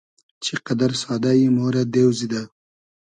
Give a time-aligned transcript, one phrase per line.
[0.43, 2.41] چی قئدئر سادۂ یی، مۉرۂ دېو زیدۂ